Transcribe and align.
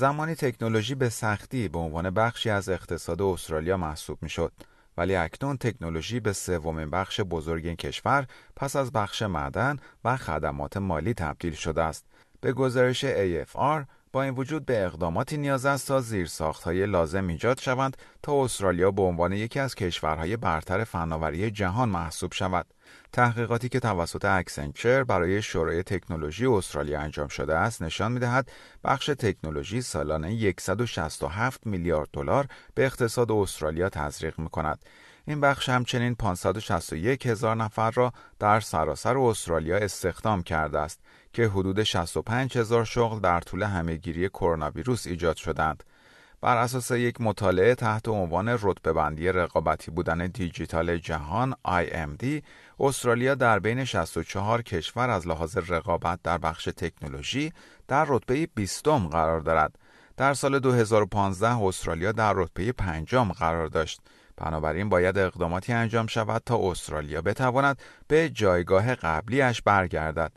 زمانی 0.00 0.34
تکنولوژی 0.34 0.94
به 0.94 1.08
سختی 1.08 1.68
به 1.68 1.78
عنوان 1.78 2.10
بخشی 2.10 2.50
از 2.50 2.68
اقتصاد 2.68 3.22
استرالیا 3.22 3.76
محسوب 3.76 4.18
می‌شد 4.22 4.52
ولی 4.96 5.16
اکنون 5.16 5.56
تکنولوژی 5.56 6.20
به 6.20 6.32
سومین 6.32 6.90
بخش 6.90 7.20
بزرگ 7.20 7.66
این 7.66 7.76
کشور 7.76 8.26
پس 8.56 8.76
از 8.76 8.92
بخش 8.92 9.22
معدن 9.22 9.76
و 10.04 10.16
خدمات 10.16 10.76
مالی 10.76 11.14
تبدیل 11.14 11.52
شده 11.52 11.82
است. 11.82 12.04
به 12.40 12.52
گزارش 12.52 13.04
AFR 13.04 13.84
با 14.12 14.22
این 14.22 14.34
وجود 14.34 14.66
به 14.66 14.84
اقداماتی 14.84 15.36
نیاز 15.36 15.66
است 15.66 15.88
تا 16.38 16.52
های 16.52 16.86
لازم 16.86 17.26
ایجاد 17.26 17.60
شوند 17.60 17.96
تا 18.22 18.44
استرالیا 18.44 18.90
به 18.90 19.02
عنوان 19.02 19.32
یکی 19.32 19.60
از 19.60 19.74
کشورهای 19.74 20.36
برتر 20.36 20.84
فناوری 20.84 21.50
جهان 21.50 21.88
محسوب 21.88 22.32
شود. 22.32 22.66
تحقیقاتی 23.12 23.68
که 23.68 23.80
توسط 23.80 24.24
اکسنچر 24.24 25.04
برای 25.04 25.42
شورای 25.42 25.82
تکنولوژی 25.82 26.46
استرالیا 26.46 27.00
انجام 27.00 27.28
شده 27.28 27.56
است 27.56 27.82
نشان 27.82 28.12
می‌دهد 28.12 28.52
بخش 28.84 29.06
تکنولوژی 29.06 29.82
سالانه 29.82 30.54
167 30.60 31.66
میلیارد 31.66 32.08
دلار 32.12 32.46
به 32.74 32.86
اقتصاد 32.86 33.32
استرالیا 33.32 33.88
تزریق 33.88 34.38
می‌کند. 34.38 34.78
این 35.30 35.40
بخش 35.40 35.68
همچنین 35.68 36.14
561 36.14 37.26
هزار 37.26 37.56
نفر 37.56 37.90
را 37.90 38.12
در 38.38 38.60
سراسر 38.60 39.18
استرالیا 39.18 39.76
استخدام 39.76 40.42
کرده 40.42 40.78
است 40.78 41.00
که 41.32 41.46
حدود 41.46 41.82
65 41.82 42.58
هزار 42.58 42.84
شغل 42.84 43.20
در 43.20 43.40
طول 43.40 43.62
همهگیری 43.62 44.28
کرونا 44.28 44.70
ویروس 44.70 45.06
ایجاد 45.06 45.36
شدند. 45.36 45.84
بر 46.40 46.56
اساس 46.56 46.90
یک 46.90 47.20
مطالعه 47.20 47.74
تحت 47.74 48.08
عنوان 48.08 48.48
رتبه 48.62 48.92
بندی 48.92 49.28
رقابتی 49.28 49.90
بودن 49.90 50.26
دیجیتال 50.26 50.96
جهان 50.96 51.54
IMD 51.68 52.42
استرالیا 52.80 53.34
در 53.34 53.58
بین 53.58 53.84
64 53.84 54.62
کشور 54.62 55.10
از 55.10 55.28
لحاظ 55.28 55.56
رقابت 55.56 56.18
در 56.22 56.38
بخش 56.38 56.64
تکنولوژی 56.64 57.52
در 57.88 58.04
رتبه 58.08 58.48
20 58.54 58.88
قرار 58.88 59.40
دارد. 59.40 59.78
در 60.16 60.34
سال 60.34 60.58
2015 60.58 61.62
استرالیا 61.62 62.12
در 62.12 62.32
رتبه 62.32 62.72
پنجم 62.72 63.32
قرار 63.32 63.66
داشت. 63.66 64.00
بنابراین 64.40 64.88
باید 64.88 65.18
اقداماتی 65.18 65.72
انجام 65.72 66.06
شود 66.06 66.42
تا 66.46 66.70
استرالیا 66.70 67.22
بتواند 67.22 67.82
به 68.08 68.28
جایگاه 68.28 68.94
قبلیش 68.94 69.62
برگردد. 69.62 70.32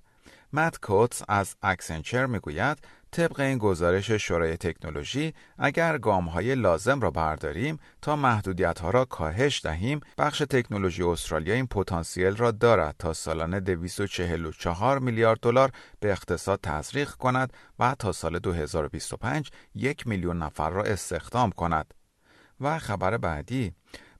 مت 0.53 0.79
کوتس 0.79 1.21
از 1.27 1.55
اکسنچر 1.61 2.25
می‌گوید 2.25 2.77
طبق 3.11 3.39
این 3.39 3.57
گزارش 3.57 4.11
شورای 4.11 4.57
تکنولوژی 4.57 5.33
اگر 5.59 5.97
گام 5.97 6.25
های 6.25 6.55
لازم 6.55 6.99
را 6.99 7.11
برداریم 7.11 7.79
تا 8.01 8.15
محدودیت 8.15 8.79
ها 8.79 8.89
را 8.89 9.05
کاهش 9.05 9.61
دهیم 9.65 9.99
بخش 10.17 10.39
تکنولوژی 10.39 11.03
استرالیا 11.03 11.53
این 11.53 11.67
پتانسیل 11.67 12.35
را 12.35 12.51
دارد 12.51 12.95
تا 12.99 13.13
سالانه 13.13 13.59
244 13.59 14.99
میلیارد 14.99 15.39
دلار 15.39 15.71
به 15.99 16.11
اقتصاد 16.11 16.59
تزریق 16.63 17.11
کند 17.11 17.53
و 17.79 17.95
تا 17.99 18.11
سال 18.11 18.39
2025 18.39 19.49
یک 19.75 20.07
میلیون 20.07 20.37
نفر 20.37 20.69
را 20.69 20.83
استخدام 20.83 21.51
کند 21.51 21.93
و 22.61 22.79
خبر 22.79 23.17
بعدی 23.17 23.73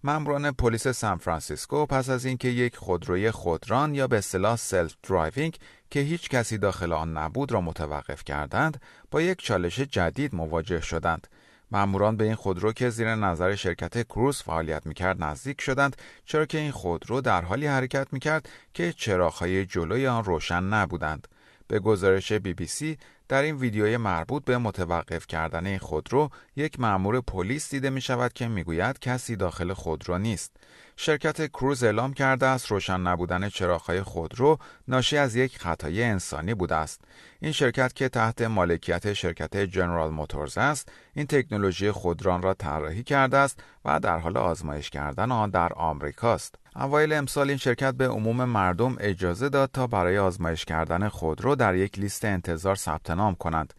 ماموران 0.06 0.52
پلیس 0.52 0.88
سان 0.88 1.18
فرانسیسکو 1.18 1.86
پس 1.86 2.09
از 2.09 2.25
اینکه 2.25 2.47
یک 2.47 2.75
خودروی 2.75 3.31
خودران 3.31 3.96
یا 3.96 4.08
به 4.08 4.18
اصطلاح 4.18 4.56
self 4.56 4.96
driving 5.04 5.58
که 5.90 6.00
هیچ 6.00 6.30
کسی 6.30 6.58
داخل 6.58 6.94
آن 6.94 7.18
نبود 7.18 7.52
را 7.52 7.62
متوقف 7.62 8.24
کردند 8.24 8.81
با 9.12 9.22
یک 9.22 9.38
چالش 9.42 9.80
جدید 9.80 10.36
مواجه 10.36 10.81
شدند. 10.81 11.28
ماموران 11.72 12.18
به 12.18 12.24
این 12.24 12.36
خودرو 12.36 12.74
که 12.74 12.90
زیر 12.90 13.16
نظر 13.16 13.56
شرکت 13.56 14.08
کروز 14.08 14.42
فعالیت 14.42 14.86
می‌کرد 14.86 15.24
نزدیک 15.24 15.62
شدند 15.62 15.96
چرا 16.25 16.46
که 16.46 16.58
این 16.58 16.72
خودرو 16.72 17.22
در 17.22 17.42
حالی 17.42 17.68
حرکت 17.68 18.08
می‌کرد 18.12 18.50
که 18.74 18.94
چراغهای 18.94 19.66
جلوی 19.66 20.08
آن 20.08 20.24
روشن 20.24 20.63
نبودند. 20.63 21.28
به 21.68 21.80
گزارش 21.80 22.31
بی 22.31 22.53
بی 22.53 22.68
سی 22.68 22.97
در 23.28 23.42
این 23.42 23.56
ویدیوی 23.56 23.98
مربوط 23.98 24.46
به 24.46 24.58
متوقف 24.58 25.28
کردن 25.28 25.78
خودرو 25.78 26.30
یک 26.56 26.80
مأمور 26.80 27.22
پلیس 27.22 27.70
دیده 27.70 27.90
می 27.90 28.02
شود 28.02 28.34
که 28.34 28.48
می‌گوید 28.48 29.00
کسی 29.00 29.36
داخل 29.36 29.74
خودرو 29.74 30.18
نیست. 30.18 30.56
شرکت 30.96 31.48
کروز 31.48 31.84
اعلام 31.84 32.14
کرده 32.14 32.46
است 32.46 32.68
روشن 32.72 33.00
نبودن 33.00 33.50
چراغهای 33.50 34.04
خودرو 34.04 34.58
ناشی 34.88 35.18
از 35.18 35.36
یک 35.36 35.58
خطای 35.58 36.04
انسانی 36.04 36.54
بوده 36.54 36.76
است. 36.76 37.02
این 37.40 37.52
شرکت 37.52 37.94
که 37.94 38.09
تحت 38.09 38.42
مالکیت 38.42 39.14
شرکت 39.14 39.58
جنرال 39.58 40.12
موتورز 40.12 40.58
است، 40.58 40.92
این 41.14 41.26
تکنولوژی 41.26 41.92
خودران 41.92 42.42
را 42.42 42.54
طراحی 42.54 43.04
کرده 43.04 43.38
است 43.38 43.59
و 43.86 44.00
در 44.00 44.18
حال 44.18 44.38
آزمایش 44.38 44.90
کردن 44.90 45.31
آن 45.31 45.50
در 45.50 45.74
آمریکاست. 45.74 46.56
اوایل 46.76 47.14
امسال 47.14 47.50
این 47.50 47.58
شرکت 47.58 47.94
به 47.94 48.08
عموم 48.08 48.46
مردم 48.46 48.96
اجازه 49.00 49.50
داد 49.50 49.70
تا 49.74 49.88
برای 49.88 50.18
آزمایش 50.18 50.66
کردن 50.66 51.08
خودرو 51.10 51.56
در 51.56 51.75
یک 51.75 52.00
لیست 52.00 52.25
انتظار 52.25 52.75
ثبت 52.75 53.12
نام 53.12 53.36
کنند. 53.36 53.74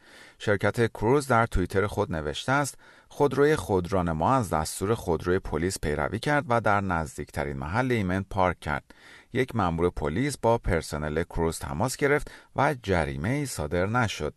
شرکت 0.44 0.86
کروز 0.92 1.26
در 1.26 1.46
توییتر 1.46 1.86
خود 1.86 2.12
نوشته 2.12 2.52
است 2.52 2.78
خودروی 3.08 3.56
خودران 3.56 4.12
ما 4.12 4.34
از 4.34 4.50
دستور 4.50 4.94
خودروی 4.94 5.38
پلیس 5.38 5.78
پیروی 5.78 6.18
کرد 6.18 6.44
و 6.48 6.60
در 6.60 6.80
نزدیکترین 6.80 7.56
محل 7.56 7.92
ایمن 7.92 8.24
پارک 8.30 8.60
کرد. 8.60 8.94
یک 9.32 9.56
مأمور 9.56 9.90
پلیس 9.90 10.38
با 10.38 10.58
پرسنل 10.58 11.22
کروز 11.22 11.58
تماس 11.58 11.96
گرفت 11.96 12.30
و 12.56 12.74
جریمه 12.82 13.28
ای 13.28 13.46
صادر 13.46 13.86
نشد. 13.86 14.34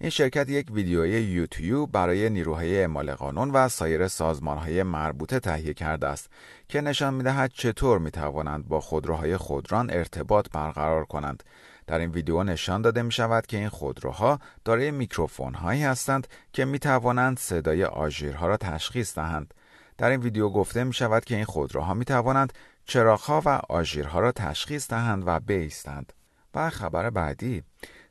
این 0.00 0.10
شرکت 0.10 0.48
یک 0.48 0.66
ویدیوی 0.70 1.22
یوتیوب 1.22 1.92
برای 1.92 2.30
نیروهای 2.30 2.80
اعمال 2.80 3.14
قانون 3.14 3.50
و 3.50 3.68
سایر 3.68 4.08
سازمانهای 4.08 4.82
مربوطه 4.82 5.40
تهیه 5.40 5.74
کرده 5.74 6.06
است 6.06 6.30
که 6.68 6.80
نشان 6.80 7.14
می‌دهد 7.14 7.52
چطور 7.54 7.98
می 7.98 8.10
توانند 8.10 8.68
با 8.68 8.80
خودروهای 8.80 9.36
خودران 9.36 9.90
ارتباط 9.90 10.46
برقرار 10.52 11.04
کنند. 11.04 11.42
در 11.86 11.98
این 11.98 12.10
ویدیو 12.10 12.42
نشان 12.42 12.82
داده 12.82 13.02
می 13.02 13.12
شود 13.12 13.46
که 13.46 13.56
این 13.56 13.68
خودروها 13.68 14.38
دارای 14.64 14.90
میکروفون 14.90 15.54
هایی 15.54 15.82
هستند 15.82 16.26
که 16.52 16.64
می 16.64 16.78
توانند 16.78 17.38
صدای 17.38 17.84
آژیرها 17.84 18.46
را 18.46 18.56
تشخیص 18.56 19.14
دهند. 19.14 19.54
در 19.98 20.10
این 20.10 20.20
ویدیو 20.20 20.48
گفته 20.48 20.84
می 20.84 20.94
شود 20.94 21.24
که 21.24 21.36
این 21.36 21.44
خودروها 21.44 21.94
می 21.94 22.04
توانند 22.04 22.52
چراغها 22.86 23.42
و 23.44 23.48
آژیرها 23.68 24.20
را 24.20 24.32
تشخیص 24.32 24.90
دهند 24.90 25.22
و 25.26 25.40
بیستند. 25.40 26.12
و 26.54 26.70
خبر 26.70 27.10
بعدی 27.10 27.62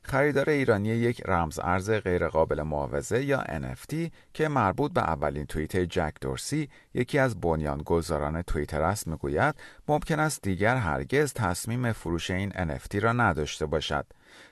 خریدار 0.08 0.50
ایرانی 0.50 0.88
یک 0.88 1.22
رمز 1.26 1.58
ارز 1.62 1.90
غیرقابل 1.90 2.62
معاوضه 2.62 3.24
یا 3.24 3.42
NFT 3.42 3.94
که 4.34 4.48
مربوط 4.48 4.92
به 4.92 5.00
اولین 5.00 5.46
توییت 5.46 5.76
جک 5.76 6.14
دورسی 6.20 6.68
یکی 6.94 7.18
از 7.18 7.40
بنیانگذاران 7.40 8.42
توییتر 8.42 8.82
است 8.82 9.06
می‌گوید 9.06 9.54
ممکن 9.88 10.20
است 10.20 10.42
دیگر 10.42 10.76
هرگز 10.76 11.32
تصمیم 11.32 11.92
فروش 11.92 12.30
این 12.30 12.50
NFT 12.50 12.94
را 12.94 13.12
نداشته 13.12 13.66
باشد. 13.66 14.06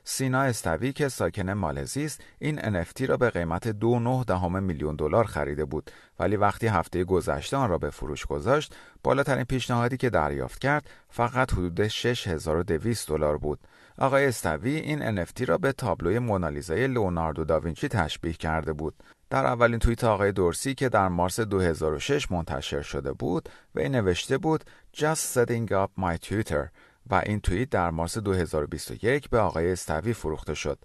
سینا 0.05 0.43
استوی 0.43 0.93
که 0.93 1.09
ساکن 1.09 1.51
مالزی 1.51 2.05
است 2.05 2.21
این 2.39 2.83
NFT 2.83 3.01
را 3.01 3.17
به 3.17 3.31
قیمت 3.31 3.69
دو 3.69 4.25
دهم 4.27 4.63
میلیون 4.63 4.97
دلار 4.97 5.25
خریده 5.25 5.65
بود. 5.65 5.91
ولی 6.19 6.37
وقتی 6.37 6.67
هفته 6.67 7.05
گذشته 7.05 7.57
آن 7.57 7.71
را 7.71 7.79
به 7.79 7.91
فروش 7.91 8.27
گذاشت 8.27 8.75
بالاترین 9.03 9.45
پیشنهادی 9.45 9.97
که 9.97 10.11
دریافت 10.11 10.59
کرد 10.59 10.91
فقط 11.09 11.53
حدود 11.53 11.89
6200 11.89 13.09
دلار 13.09 13.39
بود. 13.39 13.59
آقای 13.99 14.27
استوی 14.27 14.77
این 14.77 15.25
NFT 15.25 15.41
را 15.41 15.59
به 15.59 15.73
تابلوی 15.73 16.19
مونالیزای 16.19 16.87
لئوناردو 16.87 17.45
داوینچی 17.45 17.89
تشبیه 17.89 18.33
کرده 18.33 18.73
بود. 18.73 18.95
در 19.31 19.47
اولین 19.47 19.79
توییت 19.79 20.05
آقای 20.05 20.33
دورسی 20.33 20.75
که 20.75 20.89
در 20.89 21.09
مارس 21.09 21.41
2006 21.41 22.31
منتشر 22.31 22.83
شده 22.83 23.13
بود 23.13 23.49
و 23.75 23.81
این 23.81 23.95
نوشته 23.95 24.39
بود 24.39 24.65
Just 24.97 25.25
setting 25.35 25.73
up 25.73 25.91
my 25.97 26.17
Twitter. 26.17 26.71
و 27.11 27.23
این 27.27 27.41
توییت 27.41 27.71
در 27.71 27.91
مارس 27.91 28.19
2021 28.19 29.31
به 29.31 29.39
آقای 29.39 29.73
استوی 29.73 30.13
فروخته 30.13 30.55
شد. 30.55 30.79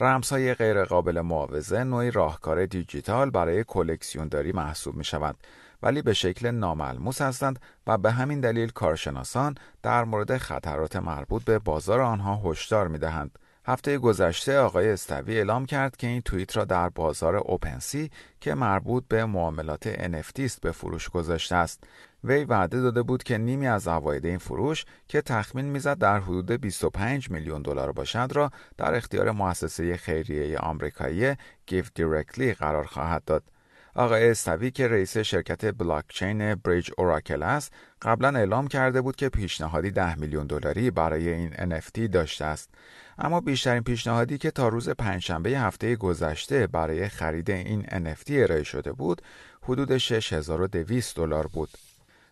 رمزهای 0.00 0.54
غیرقابل 0.54 1.20
معاوضه 1.20 1.84
نوعی 1.84 2.10
راهکار 2.10 2.66
دیجیتال 2.66 3.30
برای 3.30 3.64
کلکسیونداری 3.64 4.52
محسوب 4.52 4.94
می 4.94 5.04
شود 5.04 5.36
ولی 5.82 6.02
به 6.02 6.12
شکل 6.12 6.50
ناملموس 6.50 7.22
هستند 7.22 7.60
و 7.86 7.98
به 7.98 8.12
همین 8.12 8.40
دلیل 8.40 8.68
کارشناسان 8.68 9.54
در 9.82 10.04
مورد 10.04 10.36
خطرات 10.36 10.96
مربوط 10.96 11.44
به 11.44 11.58
بازار 11.58 12.00
آنها 12.00 12.42
هشدار 12.44 12.88
می 12.88 12.98
دهند. 12.98 13.38
هفته 13.68 13.98
گذشته 13.98 14.58
آقای 14.58 14.90
استوی 14.90 15.36
اعلام 15.36 15.66
کرد 15.66 15.96
که 15.96 16.06
این 16.06 16.20
توییت 16.20 16.56
را 16.56 16.64
در 16.64 16.88
بازار 16.88 17.36
اوپنسی 17.36 18.10
که 18.40 18.54
مربوط 18.54 19.04
به 19.08 19.24
معاملات 19.24 19.94
NFT 19.94 20.40
است 20.40 20.60
به 20.60 20.72
فروش 20.72 21.08
گذاشته 21.08 21.56
است. 21.56 21.84
وی 22.24 22.44
وعده 22.44 22.80
داده 22.80 23.02
بود 23.02 23.22
که 23.22 23.38
نیمی 23.38 23.66
از 23.66 23.88
عواید 23.88 24.26
این 24.26 24.38
فروش 24.38 24.84
که 25.08 25.20
تخمین 25.20 25.64
می‌زد 25.64 25.98
در 25.98 26.20
حدود 26.20 26.50
25 26.50 27.30
میلیون 27.30 27.62
دلار 27.62 27.92
باشد 27.92 28.28
را 28.32 28.50
در 28.76 28.94
اختیار 28.94 29.30
مؤسسه 29.30 29.96
خیریه 29.96 30.58
آمریکایی 30.58 31.34
گیف 31.66 31.90
دیرکتلی 31.94 32.54
قرار 32.54 32.84
خواهد 32.84 33.24
داد. 33.24 33.42
آقای 33.98 34.30
استوی 34.30 34.70
که 34.70 34.88
رئیس 34.88 35.16
شرکت 35.16 35.78
بلاکچین 35.78 36.54
بریج 36.54 36.90
اوراکل 36.98 37.42
است 37.42 37.72
قبلا 38.02 38.38
اعلام 38.38 38.68
کرده 38.68 39.00
بود 39.00 39.16
که 39.16 39.28
پیشنهادی 39.28 39.90
10 39.90 40.14
میلیون 40.14 40.46
دلاری 40.46 40.90
برای 40.90 41.28
این 41.28 41.50
NFT 41.50 41.98
داشته 42.12 42.44
است. 42.44 42.70
اما 43.18 43.40
بیشترین 43.40 43.82
پیشنهادی 43.82 44.38
که 44.38 44.50
تا 44.50 44.68
روز 44.68 44.88
پنجشنبه 44.88 45.50
هفته 45.50 45.96
گذشته 45.96 46.66
برای 46.66 47.08
خرید 47.08 47.50
این 47.50 47.82
NFT 47.82 48.30
ارائه 48.30 48.62
شده 48.62 48.92
بود 48.92 49.22
حدود 49.62 49.98
6200 49.98 51.16
دلار 51.16 51.46
بود. 51.46 51.70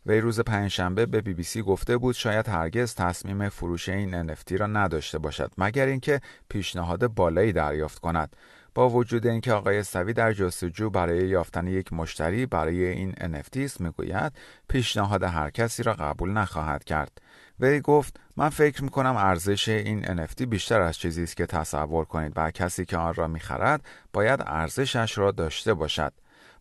وی 0.06 0.20
روز 0.20 0.40
پنجشنبه 0.40 1.06
به 1.06 1.20
بی 1.20 1.34
بی 1.34 1.42
سی 1.42 1.62
گفته 1.62 1.96
بود 1.96 2.14
شاید 2.14 2.48
هرگز 2.48 2.94
تصمیم 2.94 3.48
فروش 3.48 3.88
این 3.88 4.34
NFT 4.34 4.52
را 4.52 4.66
نداشته 4.66 5.18
باشد 5.18 5.52
مگر 5.58 5.86
اینکه 5.86 6.20
پیشنهاد 6.48 7.06
بالایی 7.06 7.52
دریافت 7.52 7.98
کند. 7.98 8.36
با 8.76 8.88
وجود 8.88 9.26
اینکه 9.26 9.52
آقای 9.52 9.78
استوی 9.78 10.12
در 10.12 10.32
جستجو 10.32 10.90
برای 10.90 11.28
یافتن 11.28 11.66
یک 11.66 11.92
مشتری 11.92 12.46
برای 12.46 12.84
این 12.84 13.12
NFT 13.12 13.56
است 13.56 13.80
می‌گوید 13.80 14.32
پیشنهاد 14.68 15.22
هر 15.22 15.50
کسی 15.50 15.82
را 15.82 15.92
قبول 15.92 16.30
نخواهد 16.30 16.84
کرد. 16.84 17.20
وی 17.60 17.80
گفت 17.80 18.20
من 18.36 18.48
فکر 18.48 18.84
می 18.84 18.90
کنم 18.90 19.16
ارزش 19.16 19.68
این 19.68 20.04
NFT 20.04 20.42
بیشتر 20.42 20.80
از 20.80 20.96
چیزی 20.96 21.22
است 21.22 21.36
که 21.36 21.46
تصور 21.46 22.04
کنید 22.04 22.32
و 22.36 22.50
کسی 22.50 22.84
که 22.84 22.96
آن 22.96 23.14
را 23.14 23.28
می‌خرد 23.28 23.84
باید 24.12 24.42
ارزشش 24.46 25.18
را 25.18 25.30
داشته 25.30 25.74
باشد. 25.74 26.12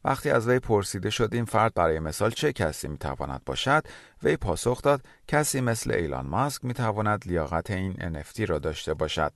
وقتی 0.03 0.29
از 0.29 0.47
وی 0.47 0.59
پرسیده 0.59 1.09
شد 1.09 1.29
این 1.33 1.45
فرد 1.45 1.73
برای 1.73 1.99
مثال 1.99 2.31
چه 2.31 2.53
کسی 2.53 2.87
می 2.87 2.97
تواند 2.97 3.41
باشد 3.45 3.83
وی 4.23 4.37
پاسخ 4.37 4.81
داد 4.81 5.01
کسی 5.27 5.61
مثل 5.61 5.91
ایلان 5.91 6.27
ماسک 6.27 6.65
می 6.65 6.73
تواند 6.73 7.23
لیاقت 7.25 7.71
این 7.71 7.93
NFT 7.93 8.39
را 8.39 8.59
داشته 8.59 8.93
باشد. 8.93 9.31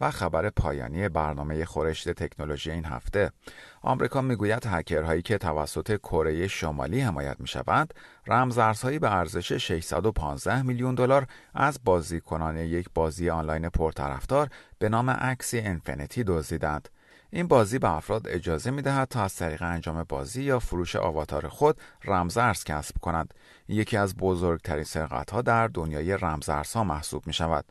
و 0.00 0.10
خبر 0.10 0.50
پایانی 0.50 1.08
برنامه 1.08 1.64
خورشت 1.64 2.08
تکنولوژی 2.08 2.70
این 2.70 2.84
هفته. 2.84 3.30
آمریکا 3.82 4.20
می‌گوید 4.20 4.66
هکرهایی 4.66 5.22
که 5.22 5.38
توسط 5.38 5.96
کره 5.96 6.48
شمالی 6.48 7.00
حمایت 7.00 7.36
می 7.40 7.48
شوند 7.48 7.94
رمزارزهایی 8.26 8.98
به 8.98 9.14
ارزش 9.14 9.52
615 9.52 10.62
میلیون 10.62 10.94
دلار 10.94 11.26
از 11.54 11.78
بازیکنان 11.84 12.56
یک 12.56 12.88
بازی 12.94 13.30
آنلاین 13.30 13.68
پرطرفدار 13.68 14.48
به 14.78 14.88
نام 14.88 15.16
اکسی 15.18 15.60
انفینیتی 15.60 16.24
دزدیدند. 16.24 16.88
این 17.32 17.48
بازی 17.48 17.78
به 17.78 17.90
افراد 17.90 18.28
اجازه 18.28 18.70
می 18.70 18.82
دهد 18.82 19.08
تا 19.08 19.22
از 19.22 19.34
طریق 19.34 19.62
انجام 19.62 20.04
بازی 20.08 20.42
یا 20.42 20.58
فروش 20.58 20.96
آواتار 20.96 21.48
خود 21.48 21.76
رمزارز 22.04 22.64
کسب 22.64 22.98
کنند. 22.98 23.34
یکی 23.68 23.96
از 23.96 24.16
بزرگترین 24.16 24.84
سرقت 24.84 25.30
ها 25.30 25.42
در 25.42 25.68
دنیای 25.68 26.16
رمزارزها 26.16 26.84
محسوب 26.84 27.26
می 27.26 27.32
شود. 27.32 27.64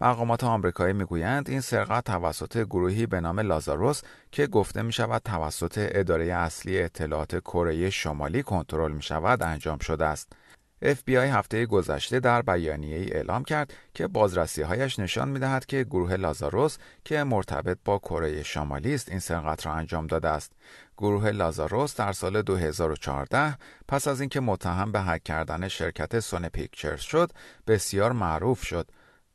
مقامات 0.00 0.44
آمریکایی 0.44 0.92
می‌گویند 0.92 1.50
این 1.50 1.60
سرقت 1.60 2.04
توسط 2.04 2.58
گروهی 2.58 3.06
به 3.06 3.20
نام 3.20 3.40
لازاروس 3.40 4.02
که 4.32 4.46
گفته 4.46 4.82
می 4.82 4.92
شود 4.92 5.22
توسط 5.24 5.88
اداره 5.92 6.24
اصلی 6.24 6.82
اطلاعات 6.82 7.38
کره 7.40 7.90
شمالی 7.90 8.42
کنترل 8.42 8.92
می 8.92 9.02
شود 9.02 9.42
انجام 9.42 9.78
شده 9.78 10.04
است. 10.04 10.32
FBI 10.82 11.14
هفته 11.14 11.66
گذشته 11.66 12.20
در 12.20 12.42
بیانیه 12.42 12.96
ای 12.96 13.12
اعلام 13.12 13.44
کرد 13.44 13.72
که 13.94 14.06
بازرسی 14.06 14.62
هایش 14.62 14.98
نشان 14.98 15.28
می 15.28 15.38
دهد 15.38 15.66
که 15.66 15.84
گروه 15.84 16.16
لازاروس 16.16 16.78
که 17.04 17.24
مرتبط 17.24 17.78
با 17.84 17.98
کره 17.98 18.42
شمالی 18.42 18.94
است 18.94 19.08
این 19.08 19.18
سرقت 19.18 19.66
را 19.66 19.72
انجام 19.72 20.06
داده 20.06 20.28
است. 20.28 20.52
گروه 20.98 21.30
لازاروس 21.30 21.96
در 21.96 22.12
سال 22.12 22.42
2014 22.42 23.58
پس 23.88 24.08
از 24.08 24.20
اینکه 24.20 24.40
متهم 24.40 24.92
به 24.92 25.00
هک 25.00 25.22
کردن 25.22 25.68
شرکت 25.68 26.20
سونی 26.20 26.48
پیکچرز 26.48 27.00
شد 27.00 27.30
بسیار 27.66 28.12
معروف 28.12 28.62
شد 28.62 28.88